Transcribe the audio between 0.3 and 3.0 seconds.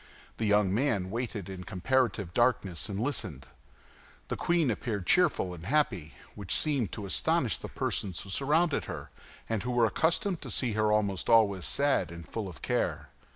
The young man waited in comparative darkness and